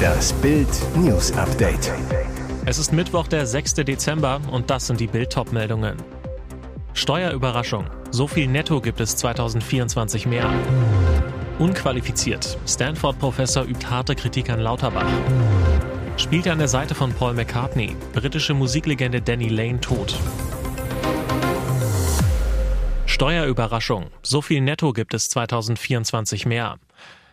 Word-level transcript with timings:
Das 0.00 0.32
Bild 0.34 0.68
News 0.96 1.32
Update. 1.32 1.92
Es 2.64 2.78
ist 2.78 2.92
Mittwoch, 2.92 3.26
der 3.26 3.46
6. 3.46 3.74
Dezember 3.74 4.40
und 4.50 4.70
das 4.70 4.86
sind 4.86 5.00
die 5.00 5.06
Bild 5.06 5.34
meldungen 5.52 5.96
Steuerüberraschung. 6.94 7.86
So 8.10 8.26
viel 8.26 8.46
Netto 8.46 8.80
gibt 8.80 9.00
es 9.00 9.16
2024 9.16 10.26
mehr. 10.26 10.50
Unqualifiziert. 11.58 12.58
Stanford-Professor 12.66 13.64
übt 13.64 13.86
harte 13.86 14.14
Kritik 14.14 14.50
an 14.50 14.60
Lauterbach. 14.60 15.06
Spielte 16.16 16.52
an 16.52 16.58
der 16.58 16.68
Seite 16.68 16.94
von 16.94 17.12
Paul 17.12 17.34
McCartney. 17.34 17.96
Britische 18.12 18.54
Musiklegende 18.54 19.22
Danny 19.22 19.48
Lane 19.48 19.80
tot. 19.80 20.18
Steuerüberraschung. 23.06 24.06
So 24.22 24.40
viel 24.42 24.60
Netto 24.60 24.92
gibt 24.92 25.14
es 25.14 25.28
2024 25.28 26.46
mehr. 26.46 26.78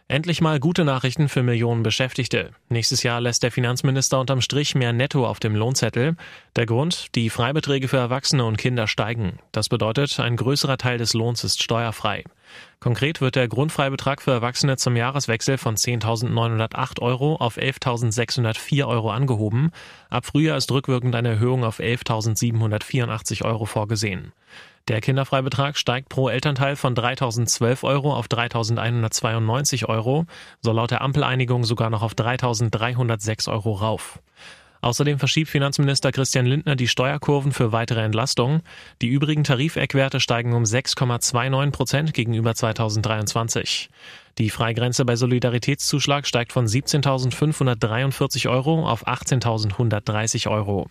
Endlich 0.09 0.39
mal 0.39 0.61
gute 0.61 0.85
Nachrichten 0.85 1.27
für 1.27 1.43
Millionen 1.43 1.83
Beschäftigte. 1.83 2.51
Nächstes 2.69 3.03
Jahr 3.03 3.19
lässt 3.19 3.43
der 3.43 3.51
Finanzminister 3.51 4.21
unterm 4.21 4.39
Strich 4.39 4.73
mehr 4.73 4.93
Netto 4.93 5.27
auf 5.27 5.41
dem 5.41 5.53
Lohnzettel. 5.53 6.15
Der 6.55 6.65
Grund, 6.65 7.13
die 7.15 7.29
Freibeträge 7.29 7.89
für 7.89 7.97
Erwachsene 7.97 8.45
und 8.45 8.55
Kinder 8.55 8.87
steigen. 8.87 9.39
Das 9.51 9.67
bedeutet, 9.67 10.17
ein 10.21 10.37
größerer 10.37 10.77
Teil 10.77 10.97
des 10.97 11.13
Lohns 11.13 11.43
ist 11.43 11.61
steuerfrei. 11.61 12.23
Konkret 12.79 13.19
wird 13.19 13.35
der 13.35 13.49
Grundfreibetrag 13.49 14.21
für 14.21 14.31
Erwachsene 14.31 14.77
zum 14.77 14.95
Jahreswechsel 14.95 15.57
von 15.57 15.75
10.908 15.75 17.01
Euro 17.01 17.35
auf 17.35 17.57
11.604 17.57 18.87
Euro 18.87 19.11
angehoben. 19.11 19.71
Ab 20.09 20.25
Frühjahr 20.25 20.55
ist 20.55 20.71
rückwirkend 20.71 21.15
eine 21.15 21.31
Erhöhung 21.31 21.65
auf 21.65 21.81
11.784 21.81 23.43
Euro 23.43 23.65
vorgesehen. 23.65 24.31
Der 24.87 25.01
Kinderfreibetrag 25.01 25.77
steigt 25.77 26.07
pro 26.07 26.29
Elternteil 26.29 26.77
von 26.77 26.95
3.012 26.95 27.83
Euro 27.83 28.15
auf 28.15 28.27
3.192 28.27 29.85
Euro, 29.85 30.25
soll 30.61 30.75
laut 30.75 30.91
der 30.91 31.01
Ampeleinigung 31.01 31.65
sogar 31.65 31.89
noch 31.89 32.03
auf 32.03 32.13
3.306 32.13 33.51
Euro 33.51 33.73
rauf. 33.73 34.19
Außerdem 34.79 35.19
verschiebt 35.19 35.49
Finanzminister 35.49 36.11
Christian 36.11 36.45
Lindner 36.45 36.75
die 36.75 36.87
Steuerkurven 36.87 37.51
für 37.51 37.71
weitere 37.73 38.03
Entlastungen. 38.03 38.61
Die 39.01 39.07
übrigen 39.07 39.43
Tarifeckwerte 39.43 40.19
steigen 40.19 40.53
um 40.53 40.63
6,29 40.63 41.71
Prozent 41.71 42.13
gegenüber 42.13 42.55
2023. 42.55 43.89
Die 44.37 44.49
Freigrenze 44.49 45.03
bei 45.03 45.15
Solidaritätszuschlag 45.15 46.27
steigt 46.27 46.53
von 46.53 46.67
17.543 46.67 48.49
Euro 48.49 48.87
auf 48.87 49.07
18.130 49.07 50.49
Euro. 50.49 50.87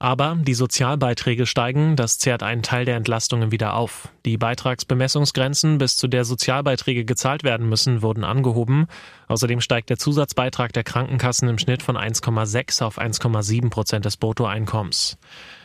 Aber 0.00 0.36
die 0.40 0.54
Sozialbeiträge 0.54 1.44
steigen, 1.44 1.96
das 1.96 2.18
zehrt 2.18 2.44
einen 2.44 2.62
Teil 2.62 2.84
der 2.84 2.96
Entlastungen 2.96 3.50
wieder 3.50 3.74
auf. 3.74 4.08
Die 4.24 4.36
Beitragsbemessungsgrenzen, 4.36 5.78
bis 5.78 5.96
zu 5.96 6.06
der 6.06 6.24
Sozialbeiträge 6.24 7.04
gezahlt 7.04 7.42
werden 7.42 7.68
müssen, 7.68 8.00
wurden 8.00 8.22
angehoben. 8.22 8.86
Außerdem 9.26 9.60
steigt 9.60 9.90
der 9.90 9.98
Zusatzbeitrag 9.98 10.72
der 10.72 10.84
Krankenkassen 10.84 11.48
im 11.48 11.58
Schnitt 11.58 11.82
von 11.82 11.96
1,6 11.96 12.84
auf 12.84 12.98
1,7 12.98 13.70
Prozent 13.70 14.04
des 14.04 14.16
Bruttoeinkommens. 14.16 15.18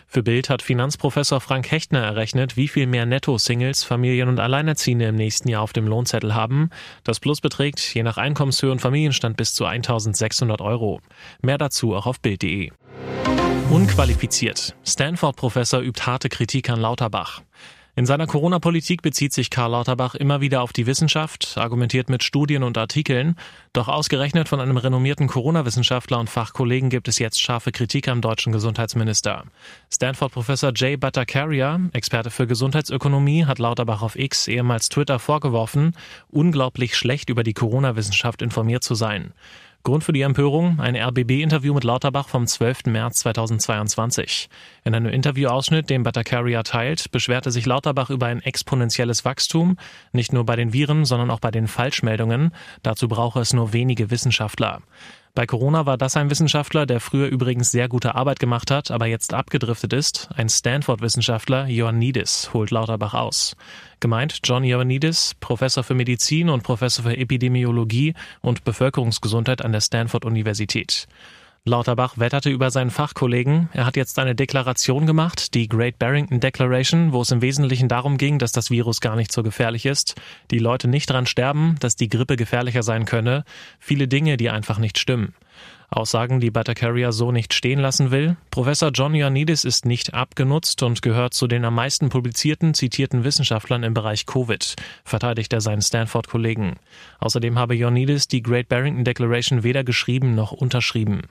Für 0.07 0.23
Bild 0.23 0.49
hat 0.49 0.61
Finanzprofessor 0.61 1.39
Frank 1.39 1.71
Hechtner 1.71 2.01
errechnet, 2.01 2.57
wie 2.57 2.67
viel 2.67 2.87
mehr 2.87 3.05
Netto-Singles, 3.05 3.83
Familien 3.83 4.29
und 4.29 4.39
Alleinerziehende 4.39 5.05
im 5.05 5.15
nächsten 5.15 5.49
Jahr 5.49 5.61
auf 5.61 5.73
dem 5.73 5.87
Lohnzettel 5.87 6.35
haben. 6.35 6.69
Das 7.03 7.19
Plus 7.19 7.41
beträgt 7.41 7.79
je 7.93 8.03
nach 8.03 8.17
Einkommenshöhe 8.17 8.71
und 8.71 8.79
Familienstand 8.79 9.37
bis 9.37 9.53
zu 9.53 9.65
1600 9.65 10.61
Euro. 10.61 11.01
Mehr 11.41 11.57
dazu 11.57 11.95
auch 11.95 12.05
auf 12.05 12.19
Bild.de. 12.19 12.71
Unqualifiziert. 13.69 14.75
Stanford-Professor 14.85 15.81
übt 15.81 16.05
harte 16.05 16.29
Kritik 16.29 16.69
an 16.69 16.79
Lauterbach. 16.79 17.41
In 17.95 18.07
seiner 18.07 18.25
Corona-Politik 18.25 19.03
bezieht 19.03 19.33
sich 19.33 19.51
Karl 19.51 19.69
Lauterbach 19.69 20.15
immer 20.15 20.41
wieder 20.41 20.63
auf 20.63 20.73
die 20.73 20.87
Wissenschaft, 20.87 21.53
argumentiert 21.57 22.09
mit 22.09 22.23
Studien 22.23 22.63
und 22.63 22.75
Artikeln. 22.75 23.35
Doch 23.71 23.87
ausgerechnet 23.87 24.49
von 24.49 24.59
einem 24.59 24.77
renommierten 24.77 25.27
Corona-Wissenschaftler 25.27 26.19
und 26.19 26.27
Fachkollegen 26.27 26.89
gibt 26.89 27.07
es 27.07 27.19
jetzt 27.19 27.39
scharfe 27.39 27.71
Kritik 27.71 28.07
am 28.07 28.21
deutschen 28.21 28.51
Gesundheitsminister. 28.51 29.43
Stanford-Professor 29.93 30.71
Jay 30.75 30.97
Bhattacharya, 30.97 31.81
Experte 31.93 32.31
für 32.31 32.47
Gesundheitsökonomie, 32.47 33.45
hat 33.45 33.59
Lauterbach 33.59 34.01
auf 34.01 34.17
X, 34.17 34.47
ehemals 34.47 34.89
Twitter, 34.89 35.19
vorgeworfen, 35.19 35.95
unglaublich 36.31 36.95
schlecht 36.95 37.29
über 37.29 37.43
die 37.43 37.53
Corona-Wissenschaft 37.53 38.41
informiert 38.41 38.83
zu 38.83 38.95
sein. 38.95 39.33
Grund 39.85 40.05
für 40.05 40.13
die 40.13 40.21
Empörung 40.21 40.79
ein 40.79 40.95
RBB-Interview 40.95 41.73
mit 41.73 41.83
Lauterbach 41.83 42.29
vom 42.29 42.47
12. 42.47 42.85
März 42.85 43.19
2022. 43.19 44.47
In 44.85 44.95
einem 44.95 45.11
Interviewausschnitt, 45.11 45.89
den 45.89 46.03
Bhattacharya 46.03 46.63
teilt, 46.63 47.11
beschwerte 47.11 47.51
sich 47.51 47.65
Lauterbach 47.65 48.09
über 48.09 48.27
ein 48.27 48.41
exponentielles 48.41 49.25
Wachstum, 49.25 49.75
nicht 50.13 50.31
nur 50.31 50.45
bei 50.45 50.55
den 50.55 50.71
Viren, 50.71 51.03
sondern 51.03 51.29
auch 51.29 51.41
bei 51.41 51.51
den 51.51 51.67
Falschmeldungen. 51.67 52.53
Dazu 52.81 53.09
brauche 53.09 53.41
es 53.41 53.51
nur 53.51 53.73
wenige 53.73 54.09
Wissenschaftler. 54.09 54.81
Bei 55.35 55.47
Corona 55.47 55.87
war 55.87 55.97
das 55.97 56.15
ein 56.15 56.29
Wissenschaftler, 56.29 56.85
der 56.85 56.99
früher 56.99 57.27
übrigens 57.27 57.71
sehr 57.71 57.87
gute 57.87 58.13
Arbeit 58.13 58.39
gemacht 58.39 58.69
hat, 58.69 58.91
aber 58.91 59.07
jetzt 59.07 59.33
abgedriftet 59.33 59.91
ist. 59.91 60.29
Ein 60.35 60.47
Stanford-Wissenschaftler, 60.47 61.67
Ioannidis, 61.67 62.53
holt 62.53 62.69
Lauterbach 62.69 63.15
aus. 63.15 63.55
Gemeint 63.99 64.41
John 64.43 64.63
Ioannidis, 64.63 65.33
Professor 65.39 65.83
für 65.83 65.95
Medizin 65.95 66.49
und 66.49 66.61
Professor 66.61 67.05
für 67.05 67.17
Epidemiologie 67.17 68.13
und 68.41 68.63
Bevölkerungsgesundheit 68.63 69.65
an 69.65 69.71
der 69.71 69.81
Stanford-Universität. 69.81 71.07
Lauterbach 71.65 72.17
wetterte 72.17 72.49
über 72.49 72.71
seinen 72.71 72.91
Fachkollegen. 72.91 73.69
Er 73.71 73.85
hat 73.85 73.95
jetzt 73.95 74.19
eine 74.19 74.35
Deklaration 74.35 75.05
gemacht, 75.05 75.53
die 75.53 75.69
Great 75.69 75.97
Barrington 75.97 76.41
Declaration, 76.41 77.13
wo 77.13 77.21
es 77.21 77.31
im 77.31 77.41
Wesentlichen 77.41 77.87
darum 77.87 78.17
ging, 78.17 78.37
dass 78.37 78.51
das 78.51 78.69
Virus 78.69 78.99
gar 78.99 79.15
nicht 79.15 79.31
so 79.31 79.43
gefährlich 79.43 79.85
ist, 79.85 80.15
die 80.51 80.59
Leute 80.59 80.89
nicht 80.89 81.09
dran 81.09 81.25
sterben, 81.25 81.77
dass 81.79 81.95
die 81.95 82.09
Grippe 82.09 82.35
gefährlicher 82.35 82.83
sein 82.83 83.05
könne, 83.05 83.45
viele 83.79 84.09
Dinge, 84.09 84.35
die 84.35 84.49
einfach 84.49 84.77
nicht 84.77 84.97
stimmen. 84.97 85.35
Aussagen, 85.89 86.39
die 86.39 86.49
Bhattacharya 86.49 87.11
so 87.11 87.31
nicht 87.31 87.53
stehen 87.53 87.79
lassen 87.79 88.09
will. 88.11 88.35
Professor 88.49 88.89
John 88.91 89.13
Ioannidis 89.13 89.63
ist 89.63 89.85
nicht 89.85 90.13
abgenutzt 90.13 90.81
und 90.81 91.01
gehört 91.01 91.33
zu 91.33 91.47
den 91.47 91.65
am 91.65 91.75
meisten 91.75 92.09
publizierten, 92.09 92.73
zitierten 92.73 93.23
Wissenschaftlern 93.23 93.83
im 93.83 93.93
Bereich 93.93 94.25
Covid, 94.25 94.75
verteidigt 95.05 95.53
er 95.53 95.61
seinen 95.61 95.81
Stanford-Kollegen. 95.81 96.77
Außerdem 97.19 97.59
habe 97.59 97.75
Ioannidis 97.75 98.27
die 98.27 98.41
Great 98.41 98.69
Barrington 98.69 99.03
Declaration 99.03 99.63
weder 99.63 99.83
geschrieben 99.83 100.33
noch 100.33 100.51
unterschrieben. 100.51 101.21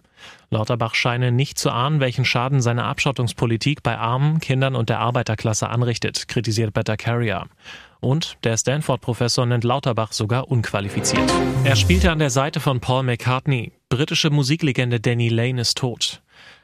Lauterbach 0.51 0.95
scheine 0.95 1.33
nicht 1.33 1.59
zu 1.59 1.71
ahnen, 1.71 1.99
welchen 1.99 2.25
Schaden 2.25 2.63
seine 2.63 2.85
Abschottungspolitik 2.85 3.83
bei 3.83 3.99
Armen, 3.99 4.39
Kindern 4.39 4.77
und 4.77 4.89
der 4.89 5.01
Arbeiterklasse 5.01 5.69
anrichtet, 5.69 6.29
kritisiert 6.29 6.73
Bhattacharya. 6.73 7.47
Und 8.03 8.37
der 8.43 8.57
Stanford-Professor 8.57 9.47
nennt 9.47 9.63
Lauterbach 9.63 10.11
sogar 10.11 10.51
unqualifiziert. 10.51 11.33
Er 11.63 11.77
spielte 11.77 12.11
an 12.11 12.19
der 12.19 12.31
Seite 12.31 12.59
von 12.59 12.81
Paul 12.81 13.05
McCartney. 13.05 13.71
Britische 13.89 14.31
Musiklegende 14.31 14.99
Danny 14.99 15.29
Lane 15.29 15.61
ist 15.61 15.79
tot. 15.79 16.21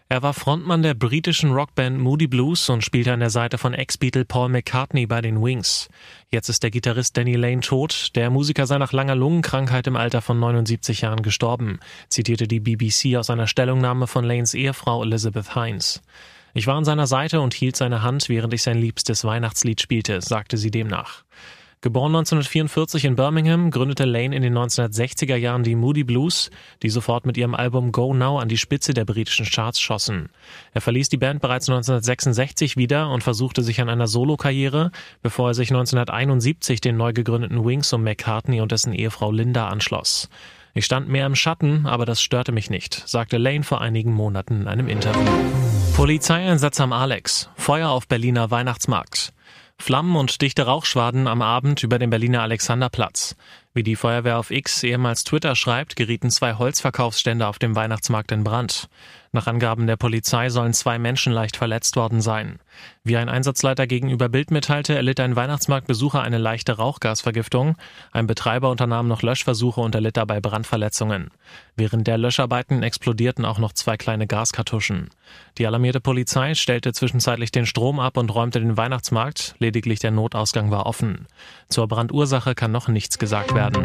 Er 0.08 0.22
war 0.22 0.34
Frontmann 0.34 0.82
der 0.82 0.94
britischen 0.94 1.52
Rockband 1.52 2.00
Moody 2.00 2.26
Blues 2.26 2.68
und 2.70 2.82
spielte 2.82 3.12
an 3.12 3.20
der 3.20 3.30
Seite 3.30 3.56
von 3.56 3.72
Ex-Beatle 3.72 4.24
Paul 4.24 4.48
McCartney 4.48 5.06
bei 5.06 5.20
den 5.20 5.40
Wings. 5.40 5.88
Jetzt 6.32 6.48
ist 6.48 6.64
der 6.64 6.72
Gitarrist 6.72 7.16
Danny 7.16 7.34
Lane 7.36 7.60
tot. 7.60 8.16
Der 8.16 8.30
Musiker 8.30 8.66
sei 8.66 8.78
nach 8.78 8.92
langer 8.92 9.14
Lungenkrankheit 9.14 9.86
im 9.86 9.94
Alter 9.94 10.22
von 10.22 10.40
79 10.40 11.02
Jahren 11.02 11.22
gestorben, 11.22 11.78
zitierte 12.08 12.48
die 12.48 12.58
BBC 12.58 13.16
aus 13.16 13.30
einer 13.30 13.46
Stellungnahme 13.46 14.08
von 14.08 14.24
Lanes 14.24 14.54
Ehefrau 14.54 15.04
Elizabeth 15.04 15.54
Hines. 15.54 16.02
Ich 16.58 16.66
war 16.66 16.74
an 16.74 16.84
seiner 16.84 17.06
Seite 17.06 17.40
und 17.40 17.54
hielt 17.54 17.76
seine 17.76 18.02
Hand, 18.02 18.28
während 18.28 18.52
ich 18.52 18.64
sein 18.64 18.80
liebstes 18.80 19.22
Weihnachtslied 19.22 19.80
spielte, 19.80 20.20
sagte 20.20 20.56
sie 20.56 20.72
demnach. 20.72 21.22
Geboren 21.82 22.16
1944 22.16 23.04
in 23.04 23.14
Birmingham, 23.14 23.70
gründete 23.70 24.04
Lane 24.04 24.34
in 24.34 24.42
den 24.42 24.58
1960er 24.58 25.36
Jahren 25.36 25.62
die 25.62 25.76
Moody 25.76 26.02
Blues, 26.02 26.50
die 26.82 26.90
sofort 26.90 27.26
mit 27.26 27.36
ihrem 27.36 27.54
Album 27.54 27.92
Go 27.92 28.12
Now 28.12 28.40
an 28.40 28.48
die 28.48 28.58
Spitze 28.58 28.92
der 28.92 29.04
britischen 29.04 29.46
Charts 29.46 29.80
schossen. 29.80 30.30
Er 30.72 30.80
verließ 30.80 31.08
die 31.08 31.16
Band 31.16 31.40
bereits 31.40 31.68
1966 31.68 32.76
wieder 32.76 33.08
und 33.08 33.22
versuchte 33.22 33.62
sich 33.62 33.80
an 33.80 33.88
einer 33.88 34.08
Solokarriere, 34.08 34.90
bevor 35.22 35.50
er 35.50 35.54
sich 35.54 35.70
1971 35.70 36.80
den 36.80 36.96
neu 36.96 37.12
gegründeten 37.12 37.64
Wings 37.64 37.92
um 37.92 38.02
McCartney 38.02 38.60
und 38.60 38.72
dessen 38.72 38.92
Ehefrau 38.92 39.30
Linda 39.30 39.68
anschloss. 39.68 40.28
Ich 40.78 40.84
stand 40.84 41.08
mehr 41.08 41.26
im 41.26 41.34
Schatten, 41.34 41.86
aber 41.86 42.06
das 42.06 42.22
störte 42.22 42.52
mich 42.52 42.70
nicht, 42.70 43.02
sagte 43.04 43.36
Lane 43.36 43.64
vor 43.64 43.80
einigen 43.80 44.12
Monaten 44.12 44.60
in 44.60 44.68
einem 44.68 44.86
Interview. 44.86 45.28
Polizeieinsatz 45.96 46.80
am 46.80 46.92
Alex. 46.92 47.50
Feuer 47.56 47.88
auf 47.88 48.06
Berliner 48.06 48.52
Weihnachtsmarkt. 48.52 49.32
Flammen 49.76 50.14
und 50.14 50.40
dichte 50.40 50.66
Rauchschwaden 50.66 51.26
am 51.26 51.42
Abend 51.42 51.82
über 51.82 51.98
dem 51.98 52.10
Berliner 52.10 52.42
Alexanderplatz. 52.42 53.34
Wie 53.74 53.82
die 53.82 53.96
Feuerwehr 53.96 54.38
auf 54.38 54.52
X 54.52 54.84
ehemals 54.84 55.24
Twitter 55.24 55.56
schreibt, 55.56 55.96
gerieten 55.96 56.30
zwei 56.30 56.54
Holzverkaufsstände 56.54 57.48
auf 57.48 57.58
dem 57.58 57.74
Weihnachtsmarkt 57.74 58.30
in 58.30 58.44
Brand. 58.44 58.88
Nach 59.32 59.46
Angaben 59.46 59.86
der 59.86 59.96
Polizei 59.96 60.48
sollen 60.48 60.72
zwei 60.72 60.98
Menschen 60.98 61.32
leicht 61.32 61.56
verletzt 61.56 61.96
worden 61.96 62.20
sein. 62.20 62.58
Wie 63.04 63.16
ein 63.16 63.28
Einsatzleiter 63.28 63.86
gegenüber 63.86 64.28
Bild 64.28 64.50
mitteilte, 64.50 64.94
erlitt 64.94 65.20
ein 65.20 65.36
Weihnachtsmarktbesucher 65.36 66.22
eine 66.22 66.38
leichte 66.38 66.76
Rauchgasvergiftung. 66.76 67.76
Ein 68.12 68.26
Betreiber 68.26 68.70
unternahm 68.70 69.06
noch 69.06 69.22
Löschversuche 69.22 69.80
und 69.80 69.94
erlitt 69.94 70.16
dabei 70.16 70.40
Brandverletzungen. 70.40 71.30
Während 71.76 72.06
der 72.06 72.18
Löscharbeiten 72.18 72.82
explodierten 72.82 73.44
auch 73.44 73.58
noch 73.58 73.72
zwei 73.72 73.96
kleine 73.96 74.26
Gaskartuschen. 74.26 75.10
Die 75.58 75.66
alarmierte 75.66 76.00
Polizei 76.00 76.54
stellte 76.54 76.92
zwischenzeitlich 76.92 77.50
den 77.50 77.66
Strom 77.66 78.00
ab 78.00 78.16
und 78.16 78.34
räumte 78.34 78.60
den 78.60 78.76
Weihnachtsmarkt. 78.76 79.54
Lediglich 79.58 79.98
der 79.98 80.10
Notausgang 80.10 80.70
war 80.70 80.86
offen. 80.86 81.26
Zur 81.68 81.86
Brandursache 81.86 82.54
kann 82.54 82.72
noch 82.72 82.88
nichts 82.88 83.18
gesagt 83.18 83.54
werden. 83.54 83.84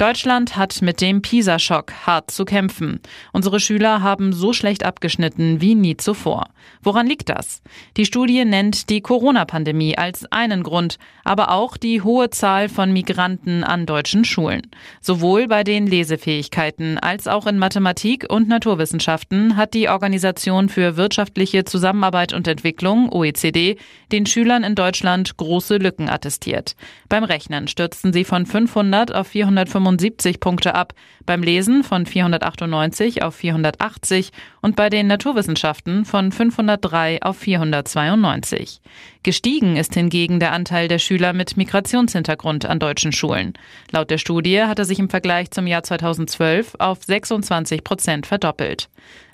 Deutschland 0.00 0.56
hat 0.56 0.80
mit 0.80 1.02
dem 1.02 1.20
PISA-Schock 1.20 1.92
hart 2.06 2.30
zu 2.30 2.46
kämpfen. 2.46 3.00
Unsere 3.34 3.60
Schüler 3.60 4.02
haben 4.02 4.32
so 4.32 4.54
schlecht 4.54 4.82
abgeschnitten 4.82 5.60
wie 5.60 5.74
nie 5.74 5.98
zuvor. 5.98 6.46
Woran 6.82 7.06
liegt 7.06 7.28
das? 7.28 7.60
Die 7.98 8.06
Studie 8.06 8.46
nennt 8.46 8.88
die 8.88 9.02
Corona-Pandemie 9.02 9.98
als 9.98 10.24
einen 10.32 10.62
Grund, 10.62 10.96
aber 11.22 11.50
auch 11.50 11.76
die 11.76 12.00
hohe 12.00 12.30
Zahl 12.30 12.70
von 12.70 12.94
Migranten 12.94 13.62
an 13.62 13.84
deutschen 13.84 14.24
Schulen. 14.24 14.62
Sowohl 15.02 15.48
bei 15.48 15.64
den 15.64 15.86
Lesefähigkeiten 15.86 16.96
als 16.96 17.28
auch 17.28 17.46
in 17.46 17.58
Mathematik 17.58 18.24
und 18.26 18.48
Naturwissenschaften 18.48 19.58
hat 19.58 19.74
die 19.74 19.90
Organisation 19.90 20.70
für 20.70 20.96
wirtschaftliche 20.96 21.64
Zusammenarbeit 21.64 22.32
und 22.32 22.48
Entwicklung, 22.48 23.12
OECD, 23.12 23.76
den 24.12 24.24
Schülern 24.24 24.64
in 24.64 24.74
Deutschland 24.74 25.36
große 25.36 25.76
Lücken 25.76 26.08
attestiert. 26.08 26.74
Beim 27.10 27.24
Rechnen 27.24 27.68
stürzten 27.68 28.14
sie 28.14 28.24
von 28.24 28.46
500 28.46 29.14
auf 29.14 29.26
425 29.28 29.89
75 29.90 30.38
Punkte 30.38 30.74
ab, 30.74 30.94
beim 31.26 31.42
Lesen 31.42 31.82
von 31.82 32.06
498 32.06 33.22
auf 33.22 33.34
480 33.34 34.30
und 34.62 34.76
bei 34.76 34.88
den 34.88 35.08
Naturwissenschaften 35.08 36.04
von 36.04 36.30
503 36.30 37.22
auf 37.22 37.36
492. 37.38 38.80
Gestiegen 39.22 39.76
ist 39.76 39.92
hingegen 39.92 40.40
der 40.40 40.52
Anteil 40.52 40.88
der 40.88 40.98
Schüler 40.98 41.34
mit 41.34 41.58
Migrationshintergrund 41.58 42.64
an 42.64 42.78
deutschen 42.78 43.12
Schulen. 43.12 43.52
Laut 43.90 44.08
der 44.08 44.16
Studie 44.16 44.62
hat 44.62 44.78
er 44.78 44.86
sich 44.86 44.98
im 44.98 45.10
Vergleich 45.10 45.50
zum 45.50 45.66
Jahr 45.66 45.82
2012 45.82 46.76
auf 46.78 47.04
26 47.04 47.84
Prozent 47.84 48.26
verdoppelt. 48.26 48.88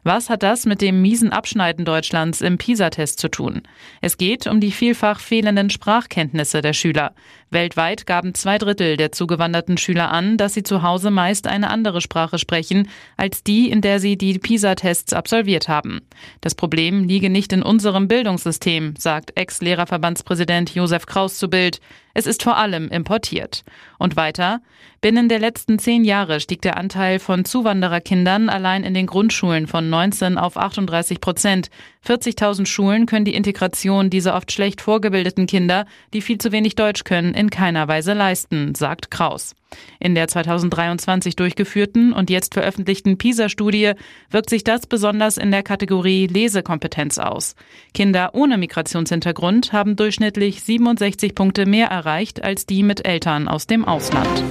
Was 0.07 0.31
hat 0.31 0.45
das 0.45 0.67
mit 0.67 0.83
dem 0.83 1.03
miesen 1.03 1.33
Abschneiden 1.33 1.85
Deutschlands 1.85 2.41
im 2.41 2.59
PISA-Test 2.59 3.19
zu 3.19 3.29
tun? 3.29 3.63
Es 4.01 4.17
geht 4.17 4.47
um 4.47 4.61
die 4.61 4.71
vielfach 4.71 5.19
fehlenden 5.19 5.69
Sprachkenntnisse 5.69 6.63
der 6.63 6.75
Schüler. 6.75 7.13
Weltweit 7.51 8.07
gaben 8.07 8.33
zwei 8.33 8.59
Drittel 8.59 8.97
der 8.97 9.11
zugewanderten 9.11 9.79
Schüler 9.79 10.13
an, 10.13 10.37
dass 10.37 10.55
sie 10.55 10.63
zu 10.63 10.83
Hause 10.83 11.11
meist 11.11 11.49
eine 11.49 11.71
andere 11.71 12.01
Sprache 12.01 12.39
sprechen 12.39 12.89
als 13.17 13.43
die, 13.43 13.69
in 13.69 13.81
der 13.81 13.99
sie 13.99 14.17
die 14.17 14.39
PISA-Tests 14.39 15.13
absolviert 15.13 15.67
haben. 15.67 16.03
Das 16.41 16.55
Problem 16.55 17.03
liege 17.03 17.29
nicht 17.29 17.53
in 17.53 17.65
unserem 17.65 18.07
Bildungssystem, 18.07 18.95
sagt 18.97 19.33
Ex-Lehrerverbandspräsident 19.77 20.75
Josef 20.75 21.05
Kraus 21.05 21.39
zu 21.39 21.49
Bild. 21.49 21.81
Es 22.19 22.27
ist 22.27 22.43
vor 22.43 22.57
allem 22.57 22.89
importiert. 22.89 23.63
Und 23.99 24.17
weiter, 24.17 24.63
binnen 25.03 25.29
der 25.29 25.39
letzten 25.39 25.79
zehn 25.79 26.03
Jahre 26.03 26.41
stieg 26.41 26.63
der 26.63 26.79
Anteil 26.79 27.19
von 27.19 27.45
Zuwandererkindern 27.45 28.49
allein 28.49 28.85
in 28.85 28.95
den 28.95 29.05
Grundschulen 29.05 29.67
von 29.67 29.91
19 29.91 30.39
auf 30.39 30.57
38 30.57 31.21
Prozent. 31.21 31.69
40.000 32.07 32.65
Schulen 32.65 33.05
können 33.05 33.27
die 33.27 33.35
Integration 33.35 34.09
dieser 34.09 34.35
oft 34.35 34.51
schlecht 34.51 34.81
vorgebildeten 34.81 35.47
Kinder, 35.47 35.85
die 36.15 36.23
viel 36.23 36.39
zu 36.39 36.53
wenig 36.53 36.75
Deutsch 36.75 37.05
können, 37.05 37.35
in 37.35 37.51
keiner 37.51 37.87
Weise 37.87 38.15
leisten, 38.15 38.75
sagt 38.75 39.11
Kraus. 39.11 39.55
In 39.99 40.15
der 40.15 40.29
2023 40.29 41.37
durchgeführten 41.37 42.15
und 42.15 42.31
jetzt 42.31 42.55
veröffentlichten 42.55 43.19
PISA-Studie 43.19 43.93
wirkt 44.31 44.49
sich 44.49 44.65
das 44.65 44.87
besonders 44.87 45.37
in 45.37 45.51
der 45.51 45.65
Kategorie 45.65 46.29
Lesekompetenz 46.29 47.19
aus. 47.19 47.57
Kinder 47.93 48.31
ohne 48.33 48.57
Migrationshintergrund 48.57 49.73
haben 49.73 49.97
durchschnittlich 49.97 50.63
67 50.63 51.35
Punkte 51.35 51.67
mehr 51.67 51.89
erreicht 51.89 52.06
als 52.07 52.67
die 52.67 52.83
mit 52.85 53.05
Eltern 53.05 53.49
aus 53.49 53.67
dem 53.67 53.85
Ausland. 53.85 54.45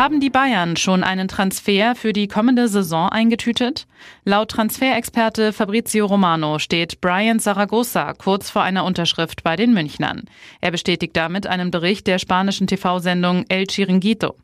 Haben 0.00 0.18
die 0.18 0.30
Bayern 0.30 0.76
schon 0.78 1.04
einen 1.04 1.28
Transfer 1.28 1.94
für 1.94 2.14
die 2.14 2.26
kommende 2.26 2.68
Saison 2.68 3.10
eingetütet? 3.10 3.86
Laut 4.24 4.50
Transferexperte 4.50 5.52
Fabrizio 5.52 6.06
Romano 6.06 6.58
steht 6.58 7.02
Brian 7.02 7.38
Zaragoza 7.38 8.14
kurz 8.14 8.48
vor 8.48 8.62
einer 8.62 8.86
Unterschrift 8.86 9.42
bei 9.42 9.56
den 9.56 9.74
Münchnern. 9.74 10.22
Er 10.62 10.70
bestätigt 10.70 11.14
damit 11.16 11.46
einen 11.46 11.70
Bericht 11.70 12.06
der 12.06 12.18
spanischen 12.18 12.66
TV-Sendung 12.66 13.44
El 13.50 13.66
Chiringuito. 13.66 14.36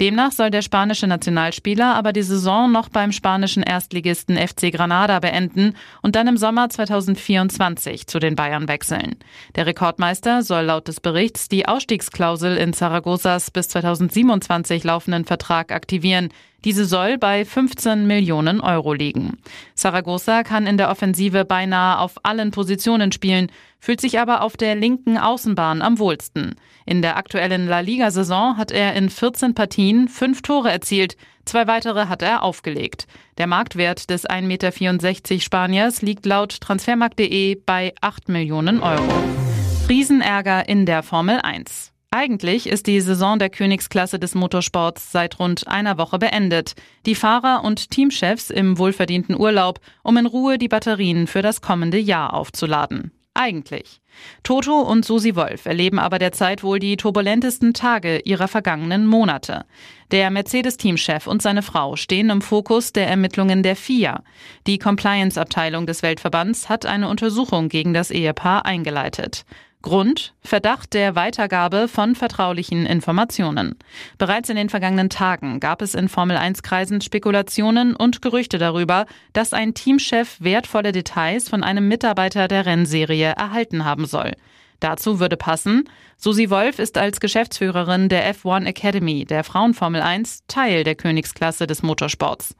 Demnach 0.00 0.32
soll 0.32 0.50
der 0.50 0.62
spanische 0.62 1.06
Nationalspieler 1.06 1.94
aber 1.94 2.12
die 2.12 2.22
Saison 2.22 2.72
noch 2.72 2.88
beim 2.88 3.12
spanischen 3.12 3.62
Erstligisten 3.62 4.36
FC 4.36 4.72
Granada 4.72 5.18
beenden 5.18 5.74
und 6.02 6.16
dann 6.16 6.28
im 6.28 6.36
Sommer 6.36 6.70
2024 6.70 8.06
zu 8.06 8.18
den 8.18 8.36
Bayern 8.36 8.68
wechseln. 8.68 9.16
Der 9.56 9.66
Rekordmeister 9.66 10.42
soll 10.42 10.62
laut 10.64 10.88
des 10.88 11.00
Berichts 11.00 11.48
die 11.48 11.66
Ausstiegsklausel 11.66 12.56
in 12.56 12.72
Zaragozas 12.72 13.50
bis 13.50 13.68
2027 13.68 14.84
laufenden 15.00 15.24
Vertrag 15.24 15.72
aktivieren. 15.72 16.28
Diese 16.62 16.84
soll 16.84 17.16
bei 17.16 17.46
15 17.46 18.06
Millionen 18.06 18.60
Euro 18.60 18.92
liegen. 18.92 19.38
Saragossa 19.74 20.42
kann 20.42 20.66
in 20.66 20.76
der 20.76 20.90
Offensive 20.90 21.46
beinahe 21.46 21.98
auf 21.98 22.16
allen 22.22 22.50
Positionen 22.50 23.12
spielen, 23.12 23.50
fühlt 23.78 24.02
sich 24.02 24.18
aber 24.18 24.42
auf 24.42 24.58
der 24.58 24.74
linken 24.74 25.16
Außenbahn 25.16 25.80
am 25.80 25.98
wohlsten. 25.98 26.56
In 26.84 27.00
der 27.00 27.16
aktuellen 27.16 27.66
La 27.66 27.80
Liga-Saison 27.80 28.58
hat 28.58 28.72
er 28.72 28.92
in 28.92 29.08
14 29.08 29.54
Partien 29.54 30.08
fünf 30.08 30.42
Tore 30.42 30.70
erzielt, 30.70 31.16
zwei 31.46 31.66
weitere 31.66 32.06
hat 32.08 32.20
er 32.20 32.42
aufgelegt. 32.42 33.06
Der 33.38 33.46
Marktwert 33.46 34.10
des 34.10 34.28
1,64 34.28 34.42
Meter 34.42 35.40
Spaniers 35.40 36.02
liegt 36.02 36.26
laut 36.26 36.60
transfermarkt.de 36.60 37.54
bei 37.64 37.94
8 38.02 38.28
Millionen 38.28 38.82
Euro. 38.82 39.08
Riesenärger 39.88 40.68
in 40.68 40.84
der 40.84 41.02
Formel 41.02 41.40
1. 41.42 41.89
Eigentlich 42.12 42.68
ist 42.68 42.88
die 42.88 43.00
Saison 43.00 43.38
der 43.38 43.50
Königsklasse 43.50 44.18
des 44.18 44.34
Motorsports 44.34 45.12
seit 45.12 45.38
rund 45.38 45.68
einer 45.68 45.96
Woche 45.96 46.18
beendet. 46.18 46.74
Die 47.06 47.14
Fahrer 47.14 47.62
und 47.62 47.92
Teamchefs 47.92 48.50
im 48.50 48.78
wohlverdienten 48.78 49.38
Urlaub, 49.38 49.78
um 50.02 50.16
in 50.16 50.26
Ruhe 50.26 50.58
die 50.58 50.66
Batterien 50.66 51.28
für 51.28 51.40
das 51.40 51.60
kommende 51.60 51.98
Jahr 51.98 52.34
aufzuladen. 52.34 53.12
Eigentlich. 53.32 54.00
Toto 54.42 54.80
und 54.80 55.04
Susi 55.04 55.36
Wolf 55.36 55.66
erleben 55.66 56.00
aber 56.00 56.18
derzeit 56.18 56.64
wohl 56.64 56.80
die 56.80 56.96
turbulentesten 56.96 57.74
Tage 57.74 58.18
ihrer 58.24 58.48
vergangenen 58.48 59.06
Monate. 59.06 59.64
Der 60.10 60.30
Mercedes-Teamchef 60.30 61.28
und 61.28 61.40
seine 61.40 61.62
Frau 61.62 61.94
stehen 61.94 62.30
im 62.30 62.42
Fokus 62.42 62.92
der 62.92 63.06
Ermittlungen 63.06 63.62
der 63.62 63.76
FIA. 63.76 64.24
Die 64.66 64.78
Compliance-Abteilung 64.78 65.86
des 65.86 66.02
Weltverbands 66.02 66.68
hat 66.68 66.86
eine 66.86 67.08
Untersuchung 67.08 67.68
gegen 67.68 67.94
das 67.94 68.10
Ehepaar 68.10 68.66
eingeleitet. 68.66 69.44
Grund 69.82 70.34
Verdacht 70.42 70.92
der 70.92 71.14
Weitergabe 71.14 71.88
von 71.88 72.14
vertraulichen 72.14 72.84
Informationen. 72.84 73.76
Bereits 74.18 74.50
in 74.50 74.56
den 74.56 74.68
vergangenen 74.68 75.08
Tagen 75.08 75.58
gab 75.58 75.80
es 75.80 75.94
in 75.94 76.10
Formel 76.10 76.36
1 76.36 76.62
Kreisen 76.62 77.00
Spekulationen 77.00 77.96
und 77.96 78.20
Gerüchte 78.20 78.58
darüber, 78.58 79.06
dass 79.32 79.54
ein 79.54 79.72
Teamchef 79.72 80.36
wertvolle 80.40 80.92
Details 80.92 81.48
von 81.48 81.64
einem 81.64 81.88
Mitarbeiter 81.88 82.46
der 82.46 82.66
Rennserie 82.66 83.32
erhalten 83.36 83.86
haben 83.86 84.04
soll. 84.04 84.32
Dazu 84.80 85.18
würde 85.18 85.36
passen, 85.36 85.88
Susi 86.18 86.50
Wolf 86.50 86.78
ist 86.78 86.98
als 86.98 87.20
Geschäftsführerin 87.20 88.10
der 88.10 88.34
F1 88.34 88.66
Academy 88.66 89.24
der 89.24 89.44
Frauenformel 89.44 90.02
1 90.02 90.44
Teil 90.46 90.84
der 90.84 90.94
Königsklasse 90.94 91.66
des 91.66 91.82
Motorsports. 91.82 92.54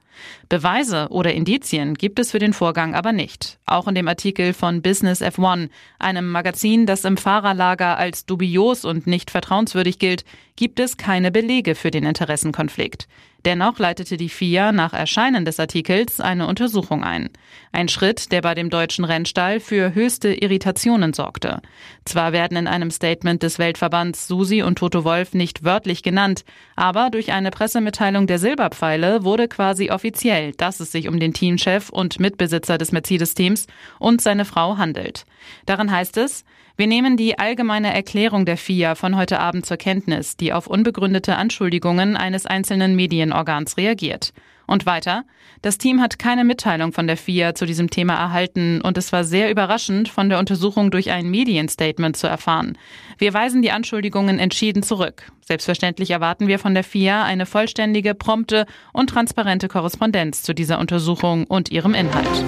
Beweise 0.48 1.08
oder 1.10 1.32
Indizien 1.32 1.94
gibt 1.94 2.18
es 2.18 2.30
für 2.30 2.38
den 2.38 2.52
Vorgang 2.52 2.94
aber 2.94 3.12
nicht. 3.12 3.58
Auch 3.66 3.88
in 3.88 3.94
dem 3.94 4.08
Artikel 4.08 4.52
von 4.52 4.82
Business 4.82 5.22
F1, 5.22 5.70
einem 5.98 6.30
Magazin, 6.30 6.86
das 6.86 7.04
im 7.04 7.16
Fahrerlager 7.16 7.96
als 7.96 8.26
dubios 8.26 8.84
und 8.84 9.06
nicht 9.06 9.30
vertrauenswürdig 9.30 9.98
gilt, 9.98 10.24
gibt 10.56 10.80
es 10.80 10.96
keine 10.96 11.30
Belege 11.30 11.74
für 11.74 11.90
den 11.90 12.04
Interessenkonflikt. 12.04 13.08
Dennoch 13.44 13.78
leitete 13.78 14.18
die 14.18 14.28
FIA 14.28 14.72
nach 14.72 14.92
Erscheinen 14.92 15.46
des 15.46 15.58
Artikels 15.58 16.20
eine 16.20 16.46
Untersuchung 16.46 17.02
ein. 17.02 17.30
Ein 17.72 17.88
Schritt, 17.88 18.32
der 18.32 18.42
bei 18.42 18.54
dem 18.54 18.68
deutschen 18.68 19.04
Rennstall 19.06 19.60
für 19.60 19.94
höchste 19.94 20.34
Irritationen 20.34 21.14
sorgte. 21.14 21.62
Zwar 22.04 22.32
werden 22.32 22.58
in 22.58 22.66
einem 22.66 22.90
Statement 22.90 23.42
des 23.42 23.58
Weltverbands 23.58 24.28
Susi 24.28 24.62
und 24.62 24.76
Toto 24.76 25.04
Wolf 25.04 25.32
nicht 25.32 25.64
wörtlich 25.64 26.02
genannt, 26.02 26.44
aber 26.76 27.08
durch 27.08 27.32
eine 27.32 27.50
Pressemitteilung 27.50 28.26
der 28.26 28.38
Silberpfeile 28.38 29.24
wurde 29.24 29.48
quasi 29.48 29.90
offiziell, 30.00 30.52
dass 30.52 30.80
es 30.80 30.92
sich 30.92 31.08
um 31.08 31.20
den 31.20 31.34
Teamchef 31.34 31.90
und 31.90 32.18
Mitbesitzer 32.18 32.78
des 32.78 32.90
Mercedes-Teams 32.90 33.66
und 33.98 34.22
seine 34.22 34.46
Frau 34.46 34.78
handelt. 34.78 35.26
Darin 35.66 35.90
heißt 35.90 36.16
es, 36.16 36.46
wir 36.80 36.86
nehmen 36.86 37.18
die 37.18 37.38
allgemeine 37.38 37.92
Erklärung 37.92 38.46
der 38.46 38.56
FIA 38.56 38.94
von 38.94 39.14
heute 39.14 39.38
Abend 39.38 39.66
zur 39.66 39.76
Kenntnis, 39.76 40.38
die 40.38 40.54
auf 40.54 40.66
unbegründete 40.66 41.36
Anschuldigungen 41.36 42.16
eines 42.16 42.46
einzelnen 42.46 42.96
Medienorgans 42.96 43.76
reagiert. 43.76 44.32
Und 44.66 44.86
weiter, 44.86 45.24
das 45.60 45.76
Team 45.76 46.00
hat 46.00 46.18
keine 46.18 46.42
Mitteilung 46.42 46.94
von 46.94 47.06
der 47.06 47.18
FIA 47.18 47.54
zu 47.54 47.66
diesem 47.66 47.90
Thema 47.90 48.14
erhalten 48.14 48.80
und 48.80 48.96
es 48.96 49.12
war 49.12 49.24
sehr 49.24 49.50
überraschend, 49.50 50.08
von 50.08 50.30
der 50.30 50.38
Untersuchung 50.38 50.90
durch 50.90 51.10
ein 51.10 51.28
Medienstatement 51.30 52.16
zu 52.16 52.28
erfahren. 52.28 52.78
Wir 53.18 53.34
weisen 53.34 53.60
die 53.60 53.72
Anschuldigungen 53.72 54.38
entschieden 54.38 54.82
zurück. 54.82 55.30
Selbstverständlich 55.46 56.12
erwarten 56.12 56.46
wir 56.46 56.58
von 56.58 56.72
der 56.72 56.84
FIA 56.84 57.24
eine 57.24 57.44
vollständige, 57.44 58.14
prompte 58.14 58.64
und 58.94 59.10
transparente 59.10 59.68
Korrespondenz 59.68 60.44
zu 60.44 60.54
dieser 60.54 60.78
Untersuchung 60.78 61.44
und 61.46 61.70
ihrem 61.70 61.92
Inhalt. 61.92 62.44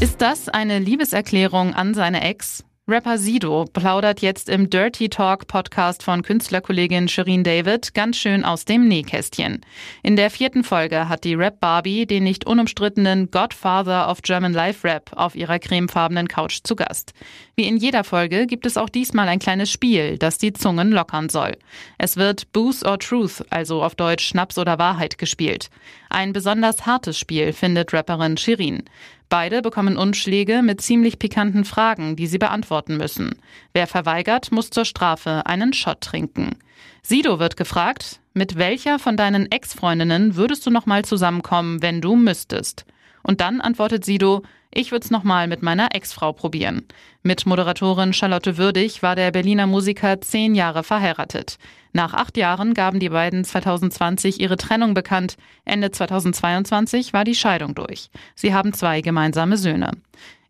Ist 0.00 0.22
das 0.22 0.48
eine 0.48 0.80
Liebeserklärung 0.80 1.72
an 1.72 1.94
seine 1.94 2.22
Ex? 2.22 2.64
Rapper 2.88 3.18
Sido 3.18 3.64
plaudert 3.64 4.22
jetzt 4.22 4.48
im 4.48 4.70
Dirty 4.70 5.08
Talk 5.08 5.48
Podcast 5.48 6.04
von 6.04 6.22
Künstlerkollegin 6.22 7.08
Shireen 7.08 7.42
David 7.42 7.94
ganz 7.94 8.16
schön 8.16 8.44
aus 8.44 8.64
dem 8.64 8.86
Nähkästchen. 8.86 9.62
In 10.04 10.14
der 10.14 10.30
vierten 10.30 10.62
Folge 10.62 11.08
hat 11.08 11.24
die 11.24 11.34
Rap 11.34 11.58
Barbie 11.58 12.06
den 12.06 12.22
nicht 12.22 12.46
unumstrittenen 12.46 13.32
Godfather 13.32 14.08
of 14.08 14.22
German 14.22 14.52
Life 14.52 14.86
Rap 14.86 15.10
auf 15.16 15.34
ihrer 15.34 15.58
cremefarbenen 15.58 16.28
Couch 16.28 16.60
zu 16.62 16.76
Gast. 16.76 17.12
Wie 17.56 17.66
in 17.66 17.76
jeder 17.76 18.04
Folge 18.04 18.46
gibt 18.46 18.66
es 18.66 18.76
auch 18.76 18.88
diesmal 18.88 19.26
ein 19.26 19.40
kleines 19.40 19.68
Spiel, 19.68 20.16
das 20.16 20.38
die 20.38 20.52
Zungen 20.52 20.92
lockern 20.92 21.28
soll. 21.28 21.56
Es 21.98 22.16
wird 22.16 22.52
Booze 22.52 22.86
or 22.86 23.00
Truth, 23.00 23.44
also 23.50 23.82
auf 23.82 23.96
Deutsch 23.96 24.28
Schnaps 24.28 24.58
oder 24.58 24.78
Wahrheit 24.78 25.18
gespielt. 25.18 25.70
Ein 26.08 26.32
besonders 26.32 26.86
hartes 26.86 27.18
Spiel, 27.18 27.52
findet 27.52 27.92
Rapperin 27.92 28.36
Shirin. 28.36 28.84
Beide 29.28 29.60
bekommen 29.60 29.96
Unschläge 29.96 30.62
mit 30.62 30.80
ziemlich 30.80 31.18
pikanten 31.18 31.64
Fragen, 31.64 32.14
die 32.14 32.28
sie 32.28 32.38
beantworten 32.38 32.96
müssen. 32.96 33.34
Wer 33.72 33.86
verweigert, 33.86 34.52
muss 34.52 34.70
zur 34.70 34.84
Strafe 34.84 35.46
einen 35.46 35.72
Shot 35.72 36.00
trinken. 36.00 36.56
Sido 37.02 37.38
wird 37.40 37.56
gefragt, 37.56 38.20
mit 38.34 38.56
welcher 38.56 38.98
von 38.98 39.16
deinen 39.16 39.50
Ex-Freundinnen 39.50 40.36
würdest 40.36 40.64
du 40.66 40.70
nochmal 40.70 41.04
zusammenkommen, 41.04 41.82
wenn 41.82 42.00
du 42.00 42.14
müsstest? 42.14 42.84
Und 43.26 43.40
dann 43.40 43.60
antwortet 43.60 44.04
Sido, 44.04 44.42
ich 44.72 44.92
würde 44.92 45.04
es 45.04 45.10
nochmal 45.10 45.48
mit 45.48 45.60
meiner 45.62 45.94
Ex-Frau 45.94 46.32
probieren. 46.32 46.86
Mit 47.22 47.44
Moderatorin 47.44 48.12
Charlotte 48.12 48.56
Würdig 48.56 49.02
war 49.02 49.16
der 49.16 49.32
Berliner 49.32 49.66
Musiker 49.66 50.20
zehn 50.20 50.54
Jahre 50.54 50.84
verheiratet. 50.84 51.58
Nach 51.92 52.14
acht 52.14 52.36
Jahren 52.36 52.72
gaben 52.72 53.00
die 53.00 53.08
beiden 53.08 53.42
2020 53.42 54.40
ihre 54.40 54.56
Trennung 54.56 54.94
bekannt. 54.94 55.36
Ende 55.64 55.90
2022 55.90 57.12
war 57.12 57.24
die 57.24 57.34
Scheidung 57.34 57.74
durch. 57.74 58.10
Sie 58.36 58.54
haben 58.54 58.72
zwei 58.72 59.00
gemeinsame 59.00 59.56
Söhne. 59.56 59.90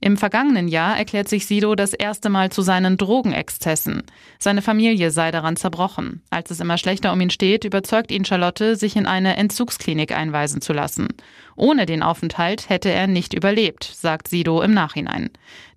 Im 0.07 0.17
vergangenen 0.17 0.69
Jahr 0.69 0.97
erklärt 0.97 1.29
sich 1.29 1.47
Sido 1.47 1.75
das 1.75 1.93
erste 1.93 2.29
Mal 2.29 2.53
zu 2.53 2.63
seinen 2.63 2.97
Drogenexzessen. 2.97 4.05
Seine 4.39 4.63
Familie 4.63 5.11
sei 5.11 5.33
daran 5.33 5.57
zerbrochen. 5.57 6.23
Als 6.31 6.53
es 6.53 6.61
immer 6.61 6.79
schlechter 6.79 7.13
um 7.13 7.21
ihn 7.21 7.31
steht, 7.31 7.65
überzeugt 7.65 8.13
ihn 8.13 8.25
Charlotte, 8.25 8.77
sich 8.77 8.95
in 8.95 9.07
eine 9.07 9.37
Entzugsklinik 9.37 10.17
einweisen 10.17 10.61
zu 10.61 10.73
lassen. 10.73 11.09
Ohne 11.57 11.87
den 11.87 12.05
Aufenthalt 12.05 12.69
hätte 12.69 12.89
er 12.89 13.09
nicht 13.09 13.35
überlebt, 13.35 13.83
sagt 13.83 14.29
Sido 14.29 14.63
im 14.63 14.73
Nachhinein. 14.73 15.31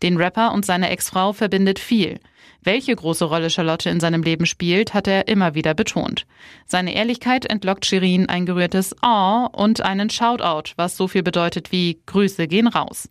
Den 0.04 0.18
Rapper 0.18 0.54
und 0.54 0.64
seine 0.64 0.92
Ex-Frau 0.92 1.34
verbindet 1.34 1.80
viel. 1.80 2.20
Welche 2.62 2.94
große 2.96 3.26
Rolle 3.26 3.50
Charlotte 3.50 3.90
in 3.90 4.00
seinem 4.00 4.22
Leben 4.22 4.46
spielt, 4.46 4.94
hat 4.94 5.08
er 5.08 5.28
immer 5.28 5.56
wieder 5.56 5.74
betont. 5.74 6.26
Seine 6.66 6.94
Ehrlichkeit 6.94 7.46
entlockt 7.46 7.86
Shirin 7.86 8.28
ein 8.28 8.46
gerührtes 8.46 8.96
Oh 9.02 9.48
und 9.52 9.82
einen 9.82 10.10
Shoutout, 10.10 10.74
was 10.76 10.98
so 10.98 11.08
viel 11.08 11.24
bedeutet 11.24 11.72
wie 11.72 12.02
Grüße 12.06 12.48
gehen 12.48 12.68
raus. 12.68 13.10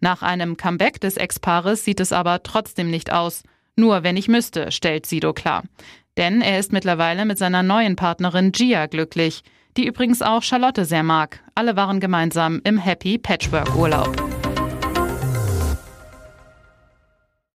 Nach 0.00 0.22
einem 0.22 0.56
Comeback 0.56 1.00
des 1.00 1.16
Ex-Paares 1.16 1.84
sieht 1.84 2.00
es 2.00 2.12
aber 2.12 2.42
trotzdem 2.42 2.90
nicht 2.90 3.10
aus. 3.12 3.42
Nur 3.74 4.02
wenn 4.02 4.18
ich 4.18 4.28
müsste, 4.28 4.70
stellt 4.70 5.06
Sido 5.06 5.32
klar. 5.32 5.64
Denn 6.18 6.42
er 6.42 6.58
ist 6.58 6.72
mittlerweile 6.72 7.24
mit 7.24 7.38
seiner 7.38 7.62
neuen 7.62 7.96
Partnerin 7.96 8.52
Gia 8.52 8.86
glücklich, 8.86 9.42
die 9.76 9.86
übrigens 9.86 10.20
auch 10.20 10.42
Charlotte 10.42 10.84
sehr 10.84 11.02
mag. 11.02 11.42
Alle 11.54 11.76
waren 11.76 12.00
gemeinsam 12.00 12.60
im 12.64 12.76
Happy 12.76 13.16
Patchwork 13.16 13.74
Urlaub. 13.76 14.39